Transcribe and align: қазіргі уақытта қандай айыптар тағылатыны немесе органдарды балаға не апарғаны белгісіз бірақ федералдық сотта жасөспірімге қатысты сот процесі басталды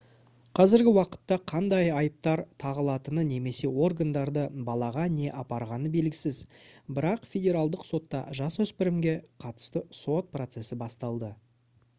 қазіргі 0.59 0.91
уақытта 0.91 1.35
қандай 1.51 1.89
айыптар 1.97 2.41
тағылатыны 2.63 3.25
немесе 3.27 3.69
органдарды 3.89 4.45
балаға 4.71 5.05
не 5.19 5.29
апарғаны 5.43 5.93
белгісіз 5.99 6.41
бірақ 6.99 7.29
федералдық 7.35 7.87
сотта 7.93 8.25
жасөспірімге 8.43 9.17
қатысты 9.47 9.87
сот 10.03 10.35
процесі 10.39 10.83
басталды 10.85 11.35